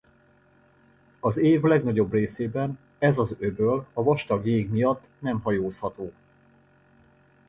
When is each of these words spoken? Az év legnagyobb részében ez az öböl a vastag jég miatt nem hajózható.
Az 1.19 1.37
év 1.37 1.61
legnagyobb 1.61 2.11
részében 2.11 2.79
ez 2.97 3.17
az 3.17 3.35
öböl 3.39 3.85
a 3.93 4.03
vastag 4.03 4.45
jég 4.45 4.69
miatt 4.69 5.03
nem 5.19 5.39
hajózható. 5.39 6.11